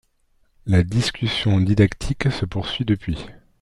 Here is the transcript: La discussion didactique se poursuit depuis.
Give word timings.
La 0.65 0.81
discussion 0.81 1.59
didactique 1.61 2.31
se 2.31 2.47
poursuit 2.47 2.85
depuis. 2.85 3.23